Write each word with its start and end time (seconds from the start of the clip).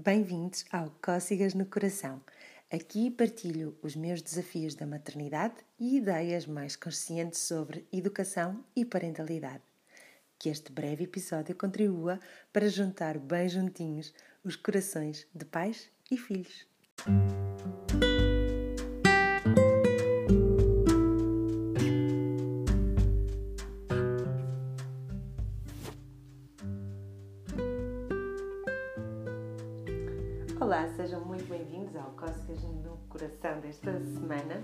Bem-vindos 0.00 0.64
ao 0.70 0.92
Cócegas 1.02 1.54
no 1.54 1.66
Coração. 1.66 2.22
Aqui 2.72 3.10
partilho 3.10 3.76
os 3.82 3.96
meus 3.96 4.22
desafios 4.22 4.76
da 4.76 4.86
maternidade 4.86 5.56
e 5.76 5.96
ideias 5.96 6.46
mais 6.46 6.76
conscientes 6.76 7.40
sobre 7.40 7.84
educação 7.92 8.64
e 8.76 8.84
parentalidade. 8.84 9.64
Que 10.38 10.50
este 10.50 10.70
breve 10.70 11.02
episódio 11.02 11.52
contribua 11.56 12.20
para 12.52 12.68
juntar 12.68 13.18
bem 13.18 13.48
juntinhos 13.48 14.14
os 14.44 14.54
corações 14.54 15.26
de 15.34 15.44
pais 15.44 15.90
e 16.08 16.16
filhos. 16.16 16.64
Sejam 30.96 31.20
muito 31.20 31.44
bem-vindos 31.48 31.94
ao 31.96 32.10
Cócegas 32.12 32.62
no 32.62 32.96
Coração 33.08 33.60
desta 33.60 33.92
semana. 34.00 34.62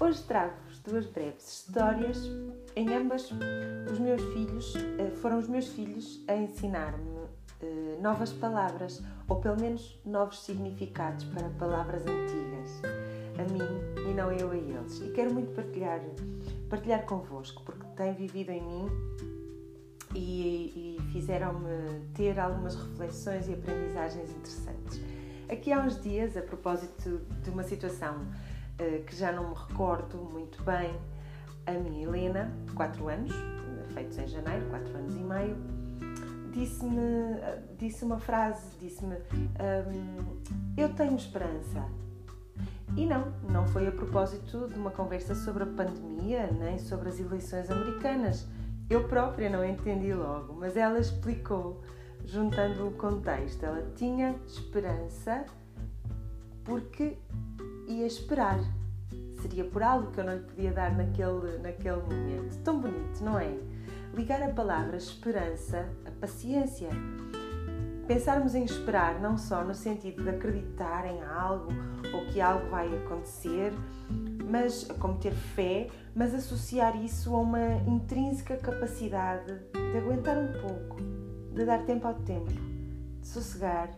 Hoje 0.00 0.22
trago-vos 0.22 0.78
duas 0.80 1.06
breves 1.06 1.64
histórias. 1.66 2.22
Em 2.76 2.94
ambas, 2.94 3.30
os 3.90 3.98
meus 3.98 4.22
filhos 4.22 4.74
eh, 4.76 5.10
foram 5.16 5.38
os 5.38 5.48
meus 5.48 5.66
filhos 5.68 6.22
a 6.28 6.36
ensinar-me 6.36 7.26
eh, 7.60 7.98
novas 8.00 8.32
palavras, 8.32 9.02
ou 9.28 9.36
pelo 9.40 9.60
menos 9.60 10.00
novos 10.04 10.44
significados 10.44 11.24
para 11.24 11.48
palavras 11.50 12.02
antigas, 12.02 12.80
a 13.38 13.52
mim 13.52 14.08
e 14.08 14.14
não 14.14 14.30
eu 14.30 14.52
a 14.52 14.56
eles. 14.56 15.00
E 15.00 15.10
quero 15.10 15.34
muito 15.34 15.52
partilhar, 15.54 16.00
partilhar 16.70 17.04
convosco, 17.04 17.62
porque 17.64 17.84
têm 17.96 18.14
vivido 18.14 18.50
em 18.50 18.62
mim 18.62 18.86
e, 20.14 20.96
e 20.98 21.02
fizeram-me 21.12 22.00
ter 22.14 22.38
algumas 22.38 22.76
reflexões 22.76 23.48
e 23.48 23.54
aprendizagens 23.54 24.30
interessantes. 24.30 25.17
Aqui 25.50 25.72
há 25.72 25.80
uns 25.80 26.00
dias, 26.02 26.36
a 26.36 26.42
propósito 26.42 27.20
de 27.42 27.50
uma 27.50 27.62
situação 27.62 28.16
uh, 28.16 29.04
que 29.04 29.16
já 29.16 29.32
não 29.32 29.50
me 29.50 29.54
recordo 29.54 30.18
muito 30.18 30.62
bem, 30.62 30.94
a 31.66 31.72
minha 31.72 32.04
Helena, 32.04 32.52
4 32.74 33.08
anos, 33.08 33.32
feitos 33.92 34.18
em 34.18 34.26
janeiro, 34.26 34.66
4 34.70 34.96
anos 34.96 35.14
e 35.14 35.18
meio, 35.18 35.56
disse-me 36.52 36.98
disse 37.78 38.04
uma 38.04 38.18
frase, 38.18 38.76
disse-me 38.80 39.14
um, 39.14 40.40
eu 40.76 40.92
tenho 40.94 41.16
esperança. 41.16 41.84
E 42.96 43.06
não, 43.06 43.32
não 43.48 43.66
foi 43.68 43.86
a 43.86 43.92
propósito 43.92 44.68
de 44.68 44.78
uma 44.78 44.90
conversa 44.90 45.34
sobre 45.34 45.62
a 45.62 45.66
pandemia, 45.66 46.50
nem 46.50 46.78
sobre 46.78 47.08
as 47.08 47.20
eleições 47.20 47.70
americanas. 47.70 48.46
Eu 48.90 49.06
própria 49.06 49.48
não 49.48 49.64
entendi 49.64 50.12
logo, 50.12 50.54
mas 50.54 50.76
ela 50.76 50.98
explicou 50.98 51.82
juntando 52.28 52.86
o 52.86 52.92
contexto. 52.92 53.64
Ela 53.64 53.90
tinha 53.96 54.36
esperança 54.46 55.44
porque 56.64 57.16
ia 57.86 58.06
esperar. 58.06 58.60
Seria 59.40 59.64
por 59.64 59.82
algo 59.82 60.10
que 60.12 60.20
eu 60.20 60.24
não 60.24 60.34
lhe 60.34 60.42
podia 60.42 60.72
dar 60.72 60.94
naquele, 60.94 61.58
naquele 61.58 62.02
momento. 62.02 62.58
Tão 62.62 62.80
bonito, 62.80 63.22
não 63.22 63.38
é? 63.38 63.56
Ligar 64.14 64.42
a 64.42 64.48
palavra 64.48 64.96
esperança 64.96 65.88
a 66.04 66.10
paciência. 66.10 66.88
Pensarmos 68.06 68.54
em 68.54 68.64
esperar 68.64 69.20
não 69.20 69.36
só 69.36 69.62
no 69.62 69.74
sentido 69.74 70.22
de 70.22 70.30
acreditar 70.30 71.06
em 71.06 71.22
algo 71.22 71.70
ou 72.12 72.26
que 72.26 72.40
algo 72.40 72.68
vai 72.70 72.88
acontecer, 73.04 73.72
mas 74.50 74.84
como 74.98 75.18
ter 75.18 75.34
fé, 75.34 75.88
mas 76.14 76.34
associar 76.34 76.96
isso 76.96 77.34
a 77.34 77.40
uma 77.40 77.74
intrínseca 77.86 78.56
capacidade 78.56 79.58
de 79.72 79.98
aguentar 79.98 80.38
um 80.38 80.52
pouco, 80.60 80.96
de 81.52 81.64
dar 81.64 81.84
tempo 81.84 82.06
ao 82.06 82.14
tempo, 82.14 82.50
de 83.20 83.26
sossegar, 83.26 83.90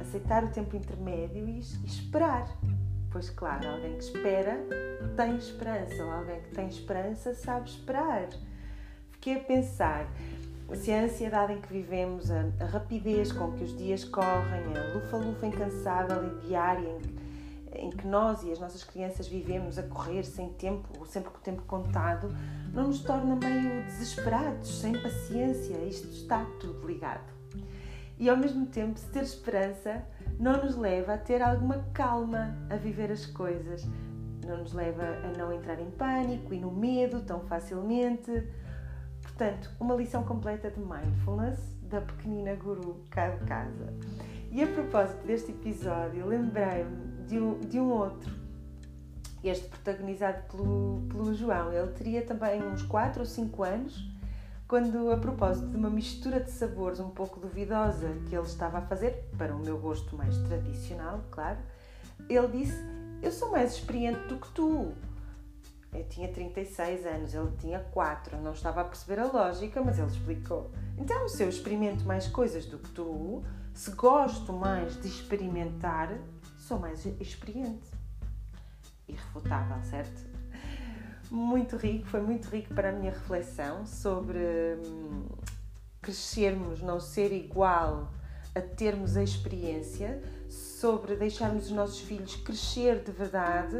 aceitar 0.00 0.44
o 0.44 0.48
tempo 0.48 0.76
intermédio 0.76 1.48
e, 1.48 1.58
esperar. 1.58 2.48
Pois, 3.10 3.28
claro, 3.30 3.68
alguém 3.68 3.96
que 3.96 4.04
espera 4.04 4.58
tem 5.16 5.36
esperança, 5.36 6.02
ou 6.02 6.10
alguém 6.10 6.40
que 6.40 6.50
tem 6.54 6.68
esperança 6.68 7.34
sabe 7.34 7.68
esperar. 7.68 8.28
Fiquei 9.10 9.36
a 9.36 9.40
pensar 9.40 10.08
se 10.74 10.90
a 10.90 11.02
ansiedade 11.02 11.52
em 11.52 11.60
que 11.60 11.72
vivemos, 11.72 12.30
a, 12.30 12.46
a 12.60 12.64
rapidez 12.64 13.30
com 13.30 13.52
que 13.52 13.64
os 13.64 13.76
dias 13.76 14.04
correm, 14.04 14.64
a 14.76 14.94
lufa-lufa 14.94 15.46
incansável 15.46 16.26
e 16.26 16.46
diária 16.46 16.88
em 16.88 16.98
que, 17.00 17.21
em 17.74 17.90
que 17.90 18.06
nós 18.06 18.42
e 18.42 18.52
as 18.52 18.58
nossas 18.58 18.84
crianças 18.84 19.26
vivemos 19.28 19.78
a 19.78 19.82
correr 19.82 20.24
sem 20.24 20.50
tempo, 20.50 21.06
sempre 21.06 21.30
com 21.30 21.38
o 21.38 21.42
tempo 21.42 21.62
contado, 21.62 22.34
não 22.72 22.88
nos 22.88 23.00
torna 23.00 23.36
meio 23.36 23.84
desesperados, 23.84 24.80
sem 24.80 24.92
paciência. 25.00 25.76
Isto 25.84 26.08
está 26.08 26.44
tudo 26.60 26.86
ligado. 26.86 27.32
E 28.18 28.28
ao 28.28 28.36
mesmo 28.36 28.66
tempo, 28.66 28.98
se 28.98 29.06
ter 29.06 29.22
esperança 29.22 30.04
não 30.38 30.64
nos 30.64 30.76
leva 30.76 31.14
a 31.14 31.18
ter 31.18 31.42
alguma 31.42 31.84
calma 31.92 32.56
a 32.70 32.76
viver 32.76 33.10
as 33.10 33.26
coisas, 33.26 33.86
não 34.46 34.58
nos 34.58 34.72
leva 34.72 35.02
a 35.02 35.38
não 35.38 35.52
entrar 35.52 35.80
em 35.80 35.90
pânico 35.90 36.52
e 36.52 36.58
no 36.58 36.70
medo 36.70 37.20
tão 37.22 37.40
facilmente. 37.40 38.30
Portanto, 39.22 39.70
uma 39.80 39.94
lição 39.94 40.24
completa 40.24 40.70
de 40.70 40.80
mindfulness 40.80 41.58
da 41.82 42.00
pequenina 42.00 42.54
guru 42.54 43.04
cá 43.10 43.28
de 43.28 43.44
casa. 43.44 43.92
E 44.50 44.62
a 44.62 44.66
propósito 44.66 45.26
deste 45.26 45.50
episódio, 45.50 46.26
lembrei-me 46.26 47.11
de 47.26 47.38
um, 47.38 47.58
de 47.60 47.80
um 47.80 47.90
outro 47.90 48.42
este 49.42 49.66
protagonizado 49.68 50.42
pelo, 50.50 51.02
pelo 51.08 51.34
João. 51.34 51.72
Ele 51.72 51.90
teria 51.92 52.22
também 52.24 52.62
uns 52.62 52.82
4 52.82 53.20
ou 53.20 53.26
5 53.26 53.62
anos, 53.64 54.08
quando, 54.68 55.10
a 55.10 55.16
propósito 55.16 55.68
de 55.68 55.76
uma 55.76 55.90
mistura 55.90 56.40
de 56.40 56.50
sabores 56.50 57.00
um 57.00 57.10
pouco 57.10 57.40
duvidosa 57.40 58.08
que 58.28 58.34
ele 58.34 58.46
estava 58.46 58.78
a 58.78 58.82
fazer, 58.82 59.28
para 59.36 59.54
o 59.54 59.58
meu 59.58 59.78
gosto 59.78 60.16
mais 60.16 60.36
tradicional, 60.38 61.20
claro, 61.30 61.58
ele 62.28 62.48
disse: 62.48 62.80
Eu 63.20 63.30
sou 63.30 63.50
mais 63.50 63.74
experiente 63.74 64.20
do 64.28 64.36
que 64.36 64.48
tu. 64.52 64.92
Eu 65.92 66.04
tinha 66.08 66.26
36 66.32 67.04
anos, 67.04 67.34
ele 67.34 67.50
tinha 67.58 67.78
4, 67.78 68.38
não 68.38 68.52
estava 68.52 68.80
a 68.80 68.84
perceber 68.84 69.20
a 69.20 69.26
lógica, 69.26 69.82
mas 69.82 69.98
ele 69.98 70.08
explicou. 70.08 70.70
Então, 70.96 71.28
se 71.28 71.42
eu 71.42 71.50
experimento 71.50 72.06
mais 72.06 72.26
coisas 72.28 72.64
do 72.64 72.78
que 72.78 72.88
tu, 72.92 73.42
se 73.74 73.90
gosto 73.90 74.54
mais 74.54 74.98
de 75.02 75.08
experimentar, 75.08 76.16
sou 76.72 76.78
mais 76.78 77.04
experiente 77.20 77.86
irrefutável, 79.06 79.76
certo? 79.84 80.24
Muito 81.30 81.76
rico, 81.76 82.06
foi 82.06 82.22
muito 82.22 82.48
rico 82.48 82.72
para 82.72 82.88
a 82.88 82.92
minha 82.92 83.10
reflexão 83.10 83.84
sobre 83.84 84.38
hum, 84.82 85.26
crescermos, 86.00 86.80
não 86.80 86.98
ser 86.98 87.30
igual 87.30 88.10
a 88.54 88.60
termos 88.62 89.18
a 89.18 89.22
experiência, 89.22 90.22
sobre 90.48 91.14
deixarmos 91.14 91.66
os 91.66 91.72
nossos 91.72 92.00
filhos 92.00 92.36
crescer 92.36 93.02
de 93.02 93.12
verdade 93.12 93.76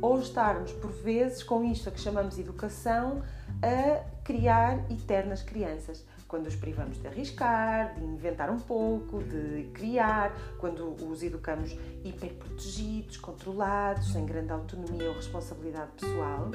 ou 0.00 0.20
estarmos, 0.20 0.70
por 0.70 0.92
vezes, 0.92 1.42
com 1.42 1.64
isto 1.64 1.88
a 1.88 1.92
que 1.92 2.00
chamamos 2.00 2.38
educação, 2.38 3.24
a 3.60 4.04
criar 4.22 4.88
eternas 4.88 5.42
crianças 5.42 6.04
quando 6.28 6.46
os 6.46 6.56
privamos 6.56 7.00
de 7.00 7.06
arriscar, 7.06 7.94
de 7.94 8.04
inventar 8.04 8.50
um 8.50 8.58
pouco, 8.58 9.22
de 9.22 9.70
criar, 9.72 10.32
quando 10.58 10.94
os 11.08 11.22
educamos 11.22 11.76
hiperprotegidos, 12.04 13.16
controlados, 13.16 14.12
sem 14.12 14.26
grande 14.26 14.52
autonomia 14.52 15.08
ou 15.08 15.14
responsabilidade 15.14 15.90
pessoal. 15.98 16.50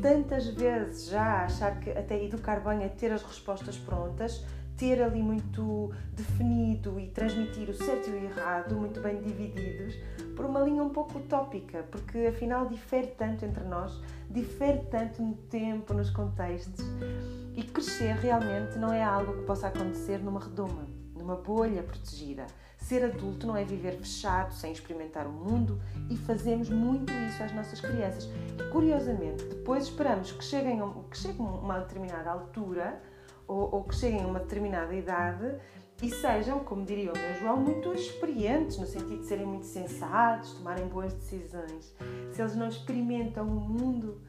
Tantas 0.00 0.46
vezes 0.48 1.08
já 1.08 1.44
achar 1.44 1.80
que 1.80 1.90
até 1.90 2.22
educar 2.22 2.60
bem 2.60 2.84
é 2.84 2.88
ter 2.88 3.12
as 3.12 3.22
respostas 3.22 3.76
prontas, 3.76 4.44
ter 4.78 5.02
ali 5.02 5.20
muito 5.20 5.92
definido 6.12 6.98
e 7.00 7.08
transmitir 7.08 7.68
o 7.68 7.74
certo 7.74 8.08
e 8.08 8.12
o 8.12 8.16
errado, 8.16 8.76
muito 8.76 9.00
bem 9.00 9.20
divididos, 9.20 9.96
por 10.36 10.44
uma 10.44 10.60
linha 10.60 10.84
um 10.84 10.90
pouco 10.90 11.18
utópica, 11.18 11.84
porque 11.90 12.18
afinal 12.28 12.66
difere 12.66 13.08
tanto 13.08 13.44
entre 13.44 13.64
nós, 13.64 14.00
difere 14.30 14.78
tanto 14.88 15.20
no 15.20 15.34
tempo, 15.34 15.92
nos 15.92 16.10
contextos. 16.10 16.84
E 17.56 17.62
crescer 17.64 18.14
realmente 18.14 18.78
não 18.78 18.92
é 18.92 19.02
algo 19.02 19.38
que 19.38 19.42
possa 19.42 19.66
acontecer 19.66 20.18
numa 20.18 20.38
redoma, 20.38 20.86
numa 21.16 21.34
bolha 21.34 21.82
protegida. 21.82 22.46
Ser 22.76 23.04
adulto 23.04 23.48
não 23.48 23.56
é 23.56 23.64
viver 23.64 23.96
fechado, 23.96 24.54
sem 24.54 24.70
experimentar 24.70 25.26
o 25.26 25.32
mundo, 25.32 25.82
e 26.08 26.16
fazemos 26.16 26.70
muito 26.70 27.12
isso 27.12 27.42
às 27.42 27.52
nossas 27.52 27.80
crianças. 27.80 28.28
E 28.56 28.70
curiosamente, 28.70 29.42
depois 29.42 29.84
esperamos 29.84 30.30
que 30.30 30.44
cheguem, 30.44 30.78
a 30.78 30.84
uma 30.84 31.80
determinada 31.80 32.30
altura 32.30 33.02
ou, 33.48 33.74
ou 33.74 33.84
que 33.84 33.96
cheguem 33.96 34.22
a 34.22 34.26
uma 34.26 34.38
determinada 34.38 34.94
idade 34.94 35.58
e 36.00 36.10
sejam, 36.10 36.60
como 36.60 36.84
diria 36.84 37.12
o 37.12 37.18
meu 37.18 37.34
João, 37.40 37.56
muito 37.56 37.92
experientes, 37.92 38.78
no 38.78 38.86
sentido 38.86 39.18
de 39.18 39.26
serem 39.26 39.46
muito 39.46 39.66
sensatos, 39.66 40.52
tomarem 40.52 40.86
boas 40.86 41.12
decisões. 41.12 41.92
Se 42.30 42.40
eles 42.40 42.54
não 42.54 42.68
experimentam 42.68 43.48
o 43.48 43.60
mundo, 43.60 44.20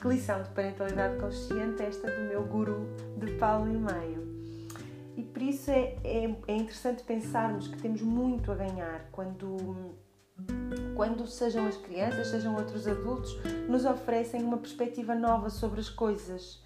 que 0.00 0.08
lição 0.08 0.42
de 0.42 0.48
parentalidade 0.50 1.20
consciente 1.20 1.82
esta 1.82 2.10
do 2.10 2.28
meu 2.28 2.44
guru 2.44 2.86
de 3.18 3.32
Paulo 3.32 3.68
e 3.68 3.76
meio. 3.76 4.38
E 5.16 5.22
por 5.22 5.42
isso 5.42 5.70
é, 5.70 5.96
é, 6.02 6.34
é 6.46 6.56
interessante 6.56 7.02
pensarmos 7.02 7.68
que 7.68 7.76
temos 7.76 8.00
muito 8.00 8.50
a 8.50 8.54
ganhar 8.54 9.08
quando 9.10 9.96
quando 10.94 11.26
sejam 11.26 11.66
as 11.66 11.76
crianças, 11.76 12.28
sejam 12.28 12.54
outros 12.54 12.86
adultos, 12.86 13.36
nos 13.68 13.84
oferecem 13.84 14.42
uma 14.42 14.56
perspectiva 14.56 15.14
nova 15.14 15.50
sobre 15.50 15.80
as 15.80 15.88
coisas 15.88 16.62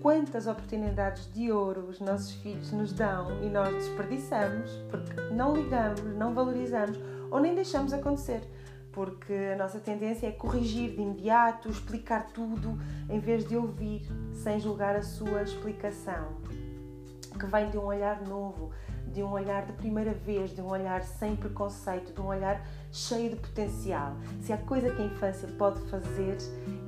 Quantas 0.00 0.46
oportunidades 0.46 1.30
de 1.32 1.50
ouro 1.50 1.86
os 1.88 2.00
nossos 2.00 2.32
filhos 2.32 2.70
nos 2.72 2.92
dão 2.92 3.42
e 3.42 3.48
nós 3.48 3.74
desperdiçamos 3.74 4.70
porque 4.90 5.20
não 5.34 5.54
ligamos, 5.54 6.02
não 6.16 6.32
valorizamos 6.32 6.98
ou 7.30 7.40
nem 7.40 7.54
deixamos 7.54 7.92
acontecer 7.92 8.42
porque 8.96 9.34
a 9.52 9.56
nossa 9.56 9.78
tendência 9.78 10.26
é 10.26 10.32
corrigir 10.32 10.92
de 10.92 11.02
imediato, 11.02 11.68
explicar 11.68 12.28
tudo, 12.28 12.78
em 13.10 13.20
vez 13.20 13.46
de 13.46 13.54
ouvir 13.54 14.08
sem 14.32 14.58
julgar 14.58 14.96
a 14.96 15.02
sua 15.02 15.42
explicação, 15.42 16.28
que 17.38 17.44
vem 17.44 17.68
de 17.68 17.76
um 17.76 17.84
olhar 17.84 18.22
novo, 18.22 18.70
de 19.12 19.22
um 19.22 19.32
olhar 19.32 19.66
de 19.66 19.74
primeira 19.74 20.14
vez, 20.14 20.54
de 20.54 20.62
um 20.62 20.68
olhar 20.68 21.04
sem 21.04 21.36
preconceito, 21.36 22.14
de 22.14 22.20
um 22.22 22.26
olhar 22.28 22.66
cheio 22.90 23.28
de 23.28 23.36
potencial. 23.36 24.16
Se 24.40 24.54
há 24.54 24.56
coisa 24.56 24.90
que 24.90 25.02
a 25.02 25.04
infância 25.04 25.46
pode 25.58 25.78
fazer 25.90 26.38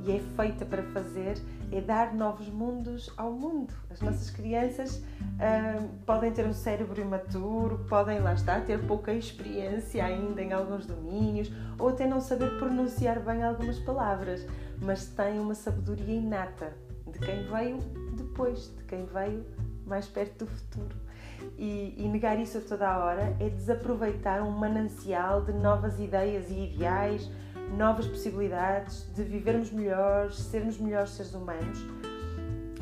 e 0.04 0.12
é 0.12 0.20
feita 0.36 0.64
para 0.64 0.82
fazer, 0.84 1.36
é 1.70 1.80
dar 1.80 2.14
novos 2.14 2.48
mundos 2.48 3.12
ao 3.16 3.32
mundo. 3.32 3.72
As 3.90 4.00
nossas 4.00 4.30
crianças 4.30 4.96
uh, 4.96 5.88
podem 6.06 6.32
ter 6.32 6.46
um 6.46 6.52
cérebro 6.52 7.00
imaturo, 7.00 7.84
podem, 7.88 8.20
lá 8.20 8.34
estar, 8.34 8.64
ter 8.64 8.78
pouca 8.86 9.12
experiência 9.12 10.04
ainda 10.04 10.42
em 10.42 10.52
alguns 10.52 10.86
domínios, 10.86 11.52
ou 11.78 11.88
até 11.88 12.06
não 12.06 12.20
saber 12.20 12.58
pronunciar 12.58 13.20
bem 13.20 13.42
algumas 13.42 13.78
palavras, 13.80 14.46
mas 14.80 15.06
têm 15.06 15.38
uma 15.38 15.54
sabedoria 15.54 16.16
inata 16.16 16.72
de 17.06 17.18
quem 17.18 17.44
veio 17.48 17.78
depois, 18.16 18.72
de 18.76 18.84
quem 18.84 19.04
veio 19.06 19.44
mais 19.86 20.06
perto 20.06 20.44
do 20.44 20.50
futuro. 20.50 21.08
E, 21.56 21.94
e, 21.96 22.08
negar 22.08 22.38
isso 22.38 22.58
a 22.58 22.60
toda 22.60 22.88
a 22.88 23.04
hora 23.04 23.36
é 23.38 23.48
desaproveitar 23.48 24.42
um 24.42 24.50
manancial 24.50 25.44
de 25.44 25.52
novas 25.52 25.98
ideias 26.00 26.50
e 26.50 26.64
ideais, 26.64 27.30
novas 27.76 28.06
possibilidades 28.06 29.06
de 29.14 29.22
vivermos 29.22 29.70
melhores, 29.70 30.36
sermos 30.36 30.78
melhores 30.78 31.10
seres 31.10 31.34
humanos. 31.34 31.78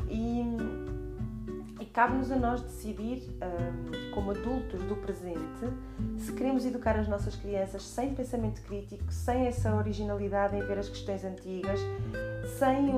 E, 0.09 0.41
e 1.81 1.85
cabe-nos 1.85 2.31
a 2.31 2.35
nós 2.35 2.61
decidir, 2.61 3.23
um, 3.41 4.11
como 4.13 4.31
adultos 4.31 4.81
do 4.83 4.95
presente, 4.95 5.39
se 6.17 6.31
queremos 6.33 6.65
educar 6.65 6.97
as 6.97 7.07
nossas 7.07 7.35
crianças 7.35 7.83
sem 7.83 8.13
pensamento 8.13 8.61
crítico, 8.61 9.11
sem 9.11 9.47
essa 9.47 9.75
originalidade 9.75 10.55
em 10.55 10.65
ver 10.65 10.79
as 10.79 10.89
questões 10.89 11.23
antigas, 11.23 11.79
sem 12.57 12.89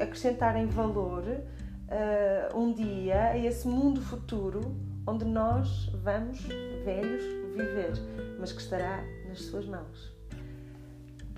acrescentarem 0.00 0.66
valor 0.66 1.22
uh, 1.24 2.58
um 2.58 2.72
dia 2.72 3.30
a 3.30 3.38
esse 3.38 3.68
mundo 3.68 4.00
futuro 4.00 4.60
onde 5.06 5.24
nós 5.24 5.90
vamos, 6.02 6.40
velhos, 6.84 7.22
viver, 7.56 7.92
mas 8.38 8.52
que 8.52 8.60
estará 8.60 9.02
nas 9.28 9.42
suas 9.42 9.66
mãos. 9.66 10.19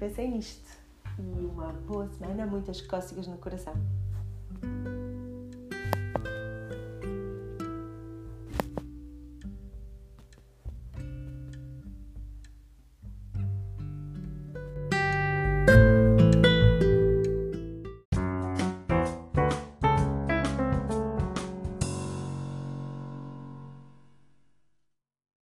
Pensei 0.02 0.26
nisto 0.26 0.68
e 1.16 1.46
uma 1.46 1.72
boa 1.72 2.08
semana, 2.08 2.44
muitas 2.44 2.80
cócegas 2.80 3.28
no 3.28 3.38
coração. 3.38 3.72